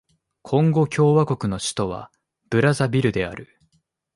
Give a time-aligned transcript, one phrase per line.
[0.41, 2.09] コンゴ共和国の首都は
[2.49, 3.59] ブラザヴィルである